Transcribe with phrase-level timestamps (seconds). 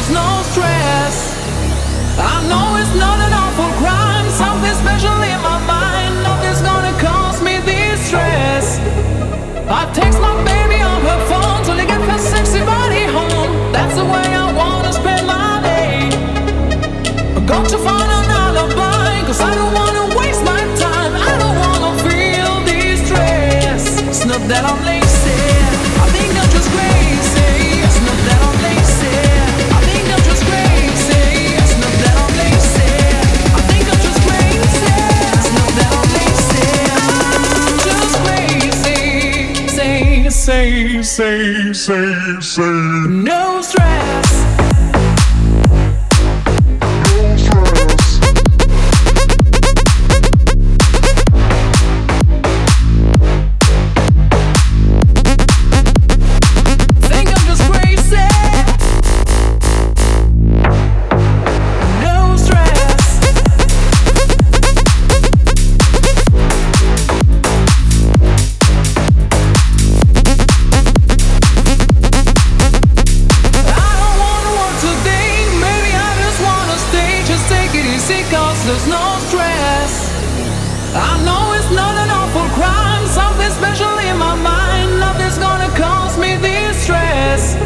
[0.00, 1.36] there's no stress.
[2.16, 6.22] I know it's not an awful crime, something special in my mind.
[6.24, 8.80] Nothing's gonna cause me this stress.
[9.68, 13.52] I text my baby on her phone till I get her sexy body home.
[13.72, 16.08] That's the way I wanna spend my day.
[17.36, 21.12] I got to find an alibi, cause I don't wanna waste my time.
[21.30, 24.00] I don't wanna feel this stress.
[24.08, 25.09] It's not that I'm lazy,
[40.50, 42.62] Say, say, say, say.
[43.08, 44.59] No stress.
[78.70, 79.92] There's no stress.
[80.94, 85.00] I know it's not an awful crime, something special in my mind.
[85.00, 87.56] Nothing's gonna cause me this stress.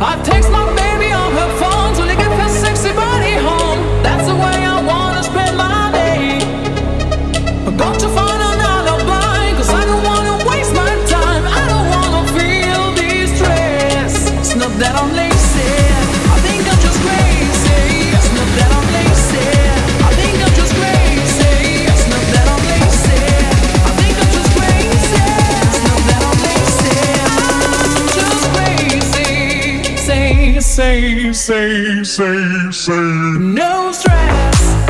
[0.00, 3.80] I text my baby on her phone I get her sexy body home.
[4.02, 6.40] That's the way I wanna spend my day.
[7.68, 11.44] I got to find an alibi, cause I don't wanna waste my time.
[11.60, 14.14] I don't wanna feel this stress.
[14.40, 15.13] It's not that I'm
[30.74, 32.92] say, say, say, say.
[33.38, 34.83] No stress.